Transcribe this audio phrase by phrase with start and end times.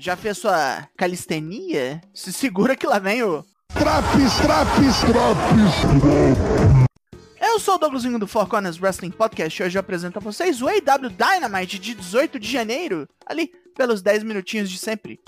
[0.00, 2.00] Já fez sua calistenia?
[2.14, 3.44] Se segura que lá vem o.
[3.74, 6.80] Traps, traps, traps.
[7.38, 10.62] Eu sou o Douglasinho do Four Corners Wrestling Podcast e hoje eu apresento a vocês
[10.62, 15.20] o AW Dynamite de 18 de janeiro, ali pelos 10 minutinhos de sempre.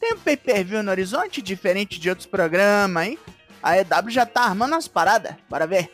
[0.00, 3.18] Tem um pay-per-view no horizonte, diferente de outros programas, hein?
[3.62, 5.92] A EW já tá armando as paradas, bora ver.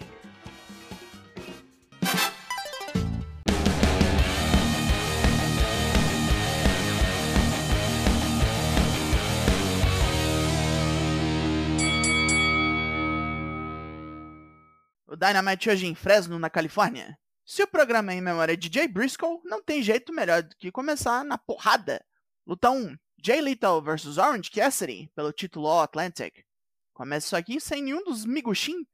[15.14, 17.17] O Dynamite hoje em Fresno, na Califórnia.
[17.46, 20.72] Se o programa é em memória de Jay Briscoe, não tem jeito melhor do que
[20.72, 22.05] começar na porrada.
[22.45, 22.99] Luta 1.
[23.25, 26.45] Jay Lethal vs Orange Cassidy, pelo título All Atlantic.
[26.93, 28.85] Começa isso aqui sem nenhum dos miguxin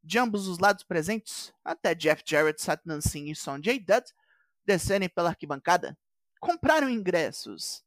[0.00, 4.12] de ambos os lados presentes, até Jeff Jarrett, Satnam Singh e Sonjay Dutt
[4.64, 5.98] descerem pela arquibancada.
[6.38, 7.82] Compraram ingressos.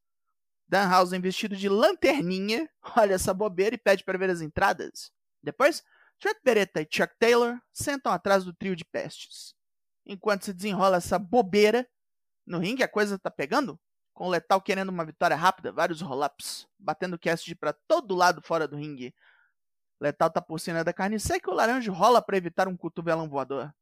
[0.68, 5.10] Danhausen vestido de lanterninha, olha essa bobeira e pede para ver as entradas.
[5.42, 5.82] Depois,
[6.20, 9.54] Trent Beretta e Chuck Taylor sentam atrás do trio de pestes.
[10.06, 11.88] Enquanto se desenrola essa bobeira,
[12.46, 13.80] no ringue a coisa tá pegando,
[14.14, 18.68] com o Letal querendo uma vitória rápida, vários roll-ups, batendo cast para todo lado fora
[18.68, 19.14] do ringue.
[20.00, 23.30] Letal tá por cima da carne seca e o Laranja rola para evitar um cotovelão
[23.30, 23.74] voador.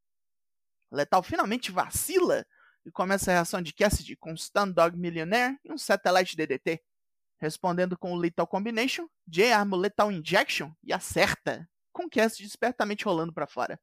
[0.92, 2.46] Letal finalmente vacila
[2.86, 6.82] e começa a reação de Cassidy com um Stun Dog Millionaire e um Satellite DDT.
[7.38, 13.06] Respondendo com o Lethal Combination, Jay arma o Lethal Injection e acerta com Cassidy espertamente
[13.06, 13.80] rolando para fora.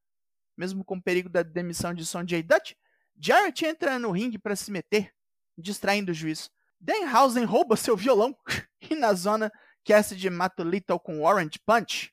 [0.55, 2.77] Mesmo com o perigo da demissão de Sonjay Dutt,
[3.19, 5.11] Jarrett entra no ringue para se meter,
[5.57, 6.51] distraindo o juiz.
[6.79, 8.37] Danhausen rouba seu violão
[8.91, 9.51] e na zona
[9.83, 12.13] Cassidy mata Little com Orange Punch.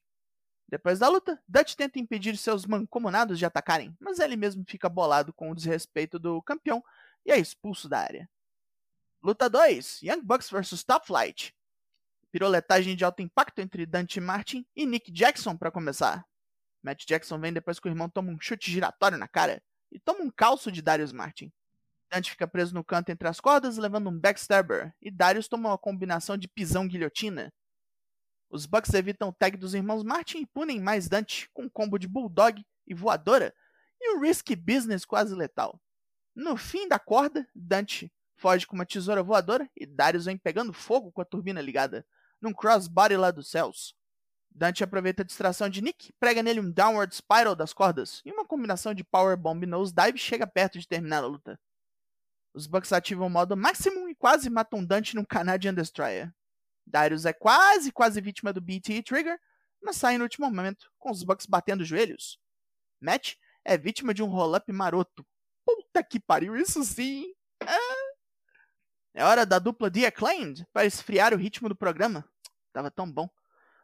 [0.70, 5.33] Depois da luta, Dutch tenta impedir seus mancomunados de atacarem, mas ele mesmo fica bolado
[5.33, 6.81] com o desrespeito do campeão
[7.25, 8.30] e é expulso da área.
[9.21, 11.54] Luta 2: Young Bucks vs Top Flight.
[12.32, 16.26] Piroletagem de alto impacto entre Dante Martin e Nick Jackson para começar.
[16.82, 20.22] Matt Jackson vem depois que o irmão toma um chute giratório na cara e toma
[20.22, 21.52] um calço de Darius Martin.
[22.12, 25.78] Dante fica preso no canto entre as cordas, levando um backstabber, e Darius toma uma
[25.78, 27.54] combinação de pisão guilhotina.
[28.50, 32.00] Os Bucks evitam o tag dos irmãos Martin e punem mais Dante com um combo
[32.00, 33.54] de bulldog e voadora
[34.02, 35.80] e um risky business quase letal.
[36.36, 41.11] No fim da corda, Dante foge com uma tesoura voadora e Darius vem pegando fogo
[41.11, 42.06] com a turbina ligada
[42.42, 43.95] num crossbody lá dos céus.
[44.52, 48.45] Dante aproveita a distração de Nick, prega nele um downward spiral das cordas, e uma
[48.45, 51.60] combinação de powerbomb e nosedive chega perto de terminar a luta.
[52.54, 56.33] Os Bucks ativam o modo Maximum e quase matam Dante num Canadian Destroyer.
[56.86, 59.39] Darius é quase, quase vítima do BT Trigger,
[59.82, 62.39] mas sai no último momento, com os Bucks batendo os joelhos.
[62.99, 65.26] Matt é vítima de um roll-up maroto.
[65.64, 67.33] Puta que pariu, isso sim!
[69.14, 72.27] É hora da dupla The Acclaimed para esfriar o ritmo do programa.
[72.71, 73.30] Tava tão bom.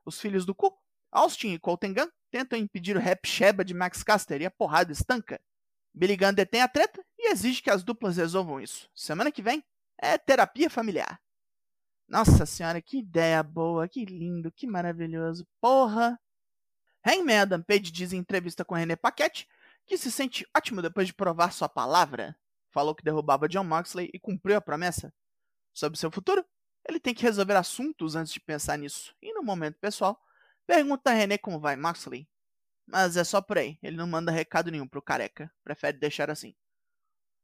[0.05, 0.77] Os filhos do cu,
[1.11, 4.91] Austin e Colton Gunn, tentam impedir o rap Sheba de Max Caster e a porrada
[4.91, 5.41] estanca.
[5.93, 8.89] Billy Gunn detém a treta e exige que as duplas resolvam isso.
[8.93, 9.63] Semana que vem
[9.97, 11.19] é terapia familiar.
[12.07, 15.47] Nossa senhora, que ideia boa, que lindo, que maravilhoso.
[15.59, 16.19] Porra!
[17.05, 19.47] Hangman Adam Page diz em entrevista com René Paquette
[19.85, 22.35] que se sente ótimo depois de provar sua palavra.
[22.75, 25.13] Falou que derrubava John Moxley e cumpriu a promessa.
[25.73, 26.45] Sobre seu futuro,
[26.85, 29.15] ele tem que resolver assuntos antes de pensar nisso.
[29.21, 30.21] E no momento pessoal,
[30.67, 32.27] pergunta a René como vai Moxley.
[32.85, 35.49] Mas é só por aí, ele não manda recado nenhum pro careca.
[35.63, 36.53] Prefere deixar assim.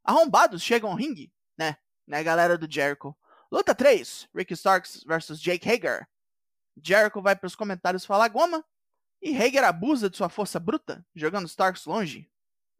[0.03, 1.77] Arrombados chegam ao ringue, né?
[2.05, 3.15] Né, galera do Jericho.
[3.49, 6.09] Luta 3: Ricky Starks vs Jake Hager.
[6.75, 8.65] Jericho vai para os comentários falar goma
[9.21, 12.29] e Hager abusa de sua força bruta, jogando Starks longe.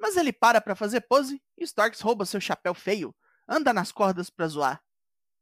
[0.01, 3.15] Mas ele para para fazer pose e Starks rouba seu chapéu feio,
[3.47, 4.81] anda nas cordas para zoar.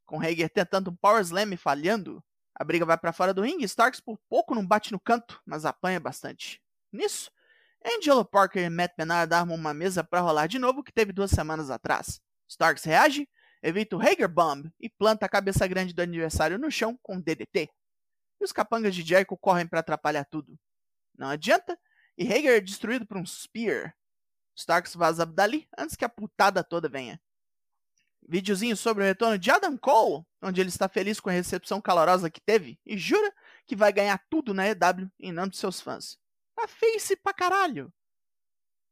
[0.05, 2.21] Com Hager tentando um Power Slam e falhando,
[2.53, 5.41] a briga vai para fora do ringue e Starks por pouco não bate no canto,
[5.45, 6.61] mas apanha bastante.
[6.91, 7.31] Nisso,
[7.85, 11.31] Angelo Parker e Matt Menard armam uma mesa para rolar de novo que teve duas
[11.31, 12.19] semanas atrás.
[12.49, 13.29] Starks reage
[13.63, 17.69] evita o Hager Bomb e planta a cabeça grande do adversário no chão com DDT.
[18.41, 20.59] E os capangas de Jericho correm para atrapalhar tudo.
[21.17, 21.79] Não adianta,
[22.17, 23.95] e Hager é destruído por um Spear.
[24.59, 27.19] Starks vaza dali antes que a putada toda venha.
[28.27, 32.29] Videozinho sobre o retorno de Adam Cole, onde ele está feliz com a recepção calorosa
[32.29, 33.33] que teve e jura
[33.65, 36.19] que vai ganhar tudo na EW em nome de seus fãs.
[36.57, 37.91] A face pra caralho!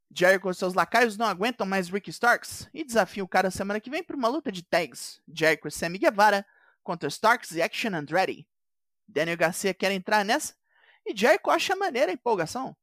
[0.10, 3.90] Jericho e seus lacaios não aguentam mais Ricky Starks e desafiam o cara semana que
[3.90, 5.22] vem para uma luta de tags.
[5.28, 6.46] Jericho e Sammy Guevara
[6.82, 8.48] contra Starks e Action Andretti.
[9.06, 10.56] Daniel Garcia quer entrar nessa
[11.06, 12.76] e Jericho acha maneira a empolgação.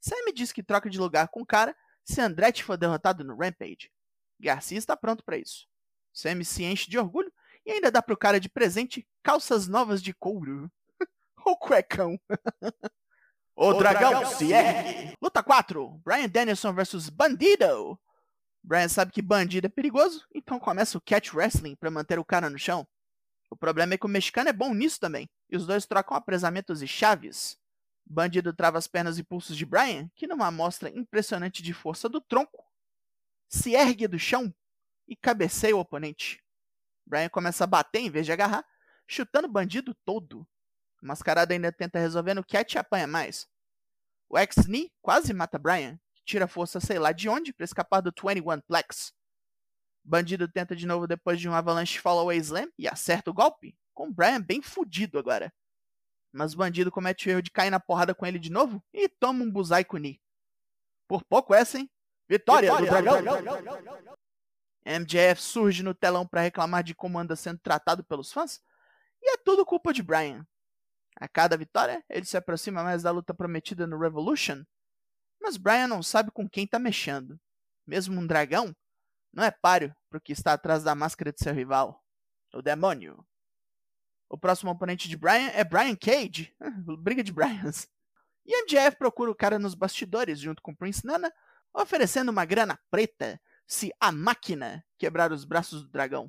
[0.00, 3.90] Sammy diz que troca de lugar com o cara se Andretti for derrotado no Rampage.
[4.38, 5.66] Garcia está pronto para isso.
[6.12, 7.32] Sammy se enche de orgulho
[7.66, 10.70] e ainda dá pro cara de presente calças novas de couro.
[11.44, 12.18] o cuecão.
[13.56, 15.14] o, o dragão, dragão se ergue.
[15.20, 16.00] Luta 4.
[16.04, 17.98] Brian Danielson versus Bandido.
[18.62, 22.48] Brian sabe que bandido é perigoso, então começa o catch wrestling para manter o cara
[22.48, 22.86] no chão.
[23.50, 26.80] O problema é que o mexicano é bom nisso também, e os dois trocam apresamentos
[26.80, 27.58] e chaves.
[28.06, 32.20] Bandido trava as pernas e pulsos de Brian, que numa amostra impressionante de força do
[32.20, 32.64] tronco,
[33.48, 34.54] se ergue do chão
[35.08, 36.42] e cabeceia o oponente.
[37.06, 38.64] Brian começa a bater em vez de agarrar,
[39.06, 40.46] chutando o bandido todo.
[41.02, 43.46] O mascarado ainda tenta resolver no catch e apanha mais.
[44.28, 48.60] O ex-knee quase mata Brian, tira força sei lá de onde para escapar do 21
[48.62, 49.12] Plex.
[50.02, 54.12] Bandido tenta de novo depois de um avalanche follow-away slam e acerta o golpe, com
[54.12, 55.52] Brian bem fudido agora.
[56.34, 59.08] Mas o bandido comete o erro de cair na porrada com ele de novo e
[59.08, 60.20] toma um Buzai Kuni.
[61.06, 61.88] Por pouco essa, hein?
[62.28, 63.62] Vitória, Vitória do dragão!
[63.62, 64.16] dragão.
[64.84, 68.60] MJF surge no telão para reclamar de como anda sendo tratado pelos fãs,
[69.22, 70.44] e é tudo culpa de Brian.
[71.16, 74.64] A cada vitória, ele se aproxima mais da luta prometida no Revolution,
[75.40, 77.38] mas Brian não sabe com quem está mexendo.
[77.86, 78.74] Mesmo um dragão
[79.32, 82.04] não é páreo para o que está atrás da máscara de seu rival,
[82.52, 83.24] o demônio.
[84.34, 86.52] O próximo oponente de Brian é Brian Cage,
[86.98, 87.86] briga de Brians.
[88.44, 91.32] E MJF procura o cara nos bastidores junto com Prince Nana,
[91.72, 96.28] oferecendo uma grana preta se a máquina quebrar os braços do dragão.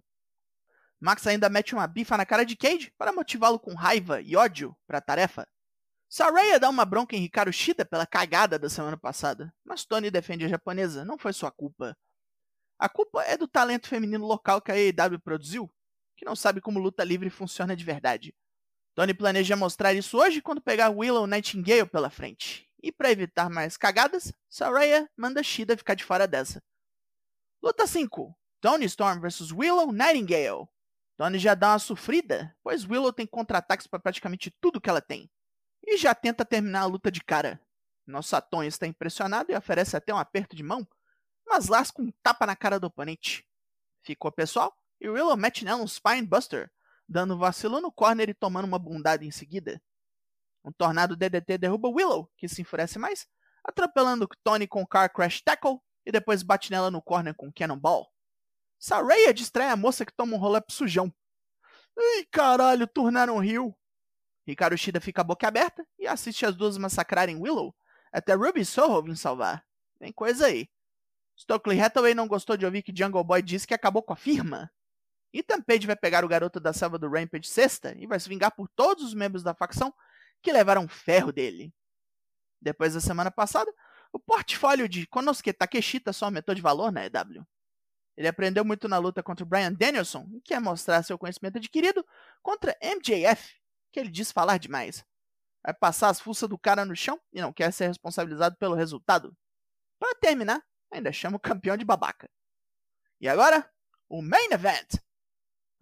[1.00, 4.78] Max ainda mete uma bifa na cara de Cage para motivá-lo com raiva e ódio
[4.86, 5.48] para a tarefa.
[6.08, 10.46] Saraya dá uma bronca em Hikaru Shida pela cagada da semana passada, mas Tony defende
[10.46, 11.98] a japonesa, não foi sua culpa.
[12.78, 15.74] A culpa é do talento feminino local que a AEW produziu,
[16.16, 18.36] que não sabe como luta livre funciona de verdade.
[18.94, 22.70] Tony planeja mostrar isso hoje quando pegar Willow Nightingale pela frente.
[22.82, 26.64] E para evitar mais cagadas, Saraya manda Shida ficar de fora dessa.
[27.62, 30.68] Luta 5: Tony Storm vs Willow Nightingale.
[31.18, 35.30] Tony já dá uma sofrida, pois Willow tem contra-ataques para praticamente tudo que ela tem
[35.86, 37.62] e já tenta terminar a luta de cara.
[38.06, 40.88] Nosso Saton está impressionado e oferece até um aperto de mão,
[41.46, 43.48] mas lasca um tapa na cara do oponente.
[44.04, 44.76] Ficou pessoal
[45.06, 46.72] e Willow mete nela um Spinebuster,
[47.08, 49.80] dando vacilo no corner e tomando uma bundada em seguida.
[50.64, 53.28] Um tornado DDT derruba Willow, que se enfurece mais,
[53.64, 58.12] atropelando Tony com Car Crash Tackle e depois bate nela no corner com Cannonball.
[58.80, 61.14] Saraya distrai a moça que toma um roll-up sujão.
[61.96, 63.76] Ih, caralho, tornaram Rio.
[64.48, 67.76] Ricardo Shida fica a boca aberta e assiste as duas massacrarem Willow,
[68.12, 69.64] até Ruby Soho vir salvar.
[70.00, 70.68] Tem coisa aí.
[71.38, 74.72] Stokely Hathaway não gostou de ouvir que Jungle Boy disse que acabou com a firma.
[75.38, 78.56] Ethan Page vai pegar o garoto da selva do Rampage sexta e vai se vingar
[78.56, 79.94] por todos os membros da facção
[80.42, 81.74] que levaram ferro dele.
[82.62, 83.72] Depois da semana passada,
[84.14, 87.46] o portfólio de Konosuke Takeshita só aumentou de valor na EW.
[88.16, 92.06] Ele aprendeu muito na luta contra o Brian Danielson e quer mostrar seu conhecimento adquirido
[92.42, 93.56] contra MJF,
[93.92, 95.06] que ele diz falar demais.
[95.62, 99.36] Vai passar as fuças do cara no chão e não quer ser responsabilizado pelo resultado.
[100.00, 102.30] Para terminar, ainda chama o campeão de babaca.
[103.20, 103.70] E agora,
[104.08, 105.05] o Main Event.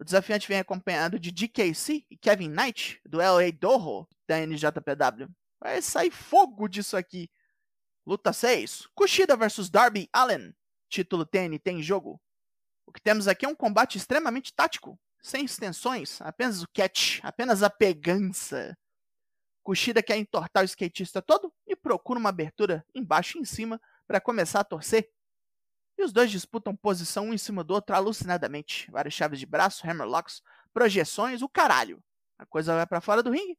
[0.04, 5.34] O desafiante vem acompanhado de DKC e Kevin Knight, do LA Doho, da NJPW.
[5.58, 7.30] Vai sair fogo disso aqui.
[8.06, 8.86] Luta 6.
[8.94, 10.54] Kushida vs Darby Allen.
[10.90, 12.20] Título TNT em jogo.
[12.84, 17.62] O que temos aqui é um combate extremamente tático, sem extensões, apenas o catch, apenas
[17.62, 18.76] a pegança.
[19.62, 24.20] Kushida quer entortar o skatista todo e procura uma abertura embaixo e em cima para
[24.20, 25.10] começar a torcer.
[25.96, 28.90] E os dois disputam posição um em cima do outro alucinadamente.
[28.90, 32.02] Várias chaves de braço, hammerlocks, projeções, o caralho.
[32.38, 33.56] A coisa vai para fora do ringue,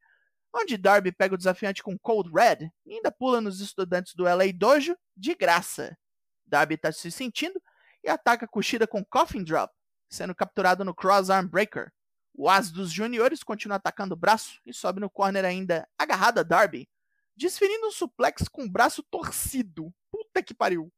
[0.53, 4.51] onde Darby pega o desafiante com Cold Red e ainda pula nos estudantes do LA
[4.53, 5.97] Dojo de graça.
[6.45, 7.61] Darby está se sentindo
[8.03, 9.73] e ataca Kushida com Coffin Drop,
[10.09, 11.91] sendo capturado no Crossarm Breaker.
[12.33, 16.43] O as dos juniores continua atacando o braço e sobe no corner ainda agarrado a
[16.43, 16.87] Darby,
[17.35, 19.93] desferindo um suplex com o braço torcido.
[20.11, 20.91] Puta que pariu!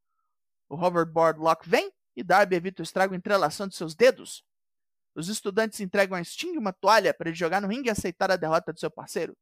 [0.69, 4.43] O hoverboard lock vem e Darby evita o estrago entrelaçando seus dedos.
[5.15, 8.35] Os estudantes entregam a Sting uma toalha para ele jogar no ringue e aceitar a
[8.35, 9.35] derrota de seu parceiro.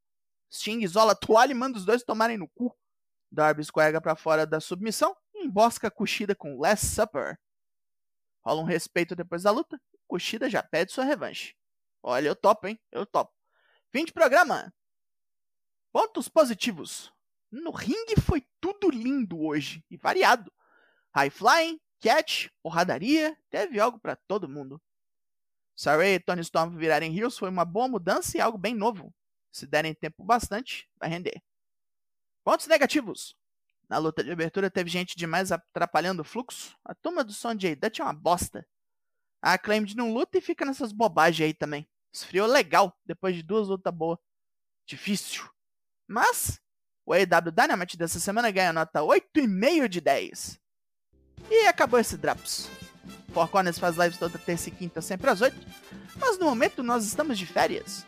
[0.51, 2.75] Sting isola a toalha e manda os dois tomarem no cu.
[3.31, 7.37] Darby escorrega para fora da submissão e embosca a Kushida com Last Supper.
[8.45, 9.81] Rola um respeito depois da luta.
[10.07, 11.55] Kushida já pede sua revanche.
[12.01, 12.79] Olha, eu topo, hein?
[12.91, 13.33] Eu topo.
[13.91, 14.73] Fim de programa.
[15.91, 17.11] Pontos positivos.
[17.51, 20.53] No ringue foi tudo lindo hoje e variado.
[21.15, 24.81] High flying, catch, porradaria, teve algo para todo mundo.
[25.73, 29.13] Saray e Tony Storm virarem heels foi uma boa mudança e algo bem novo.
[29.49, 31.41] Se derem tempo bastante, vai render.
[32.43, 33.33] Pontos negativos.
[33.87, 36.77] Na luta de abertura teve gente demais atrapalhando o fluxo.
[36.83, 38.67] A turma do Sonjay Dutch é uma bosta.
[39.41, 41.87] A Acclaimed não luta e fica nessas bobagens aí também.
[42.11, 44.19] Esfriou legal depois de duas lutas boas.
[44.85, 45.49] Difícil.
[46.07, 46.59] Mas
[47.05, 50.64] o AEW Dynamite dessa semana ganha nota 8,5 de 10.
[51.49, 52.69] E acabou esse Drops.
[53.33, 55.55] Four Corners faz lives toda terça e quinta, sempre às 8.
[56.17, 58.05] Mas no momento nós estamos de férias.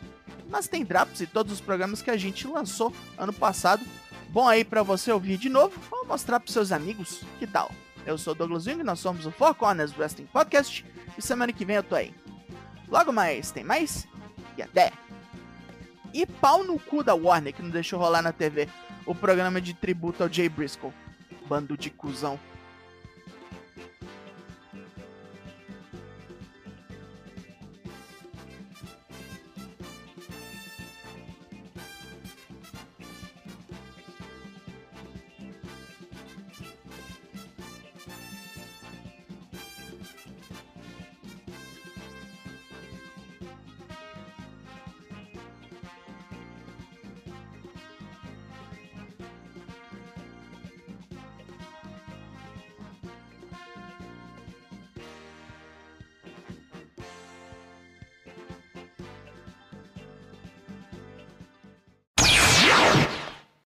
[0.48, 3.84] Mas tem Drops e todos os programas que a gente lançou ano passado.
[4.30, 7.22] Bom aí para você ouvir de novo ou mostrar pros seus amigos.
[7.38, 7.70] Que tal?
[8.06, 10.84] Eu sou o Douglas Jung, nós somos o Four Corners Wrestling Podcast.
[11.16, 12.14] E semana que vem eu tô aí.
[12.88, 14.06] Logo mais, tem mais?
[14.56, 14.92] E até!
[16.14, 18.68] E pau no cu da Warner que não deixou rolar na TV
[19.04, 20.92] o programa de tributo ao Jay Briscoe.
[21.46, 22.40] Bando de cuzão.